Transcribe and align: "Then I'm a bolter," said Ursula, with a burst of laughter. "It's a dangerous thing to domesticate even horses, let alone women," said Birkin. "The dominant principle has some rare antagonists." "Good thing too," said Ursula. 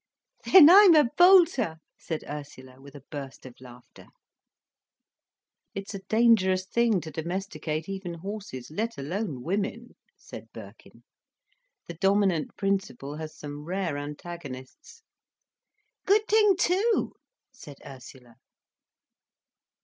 "Then 0.51 0.67
I'm 0.67 0.95
a 0.95 1.11
bolter," 1.15 1.77
said 1.99 2.23
Ursula, 2.27 2.81
with 2.81 2.95
a 2.95 3.03
burst 3.11 3.45
of 3.45 3.61
laughter. 3.61 4.07
"It's 5.75 5.93
a 5.93 5.99
dangerous 6.09 6.65
thing 6.65 7.01
to 7.01 7.11
domesticate 7.11 7.87
even 7.87 8.15
horses, 8.15 8.71
let 8.71 8.97
alone 8.97 9.43
women," 9.43 9.95
said 10.17 10.51
Birkin. 10.53 11.03
"The 11.85 11.93
dominant 11.93 12.57
principle 12.57 13.17
has 13.17 13.37
some 13.37 13.65
rare 13.65 13.95
antagonists." 13.95 15.03
"Good 16.07 16.27
thing 16.27 16.55
too," 16.57 17.13
said 17.53 17.77
Ursula. 17.85 18.37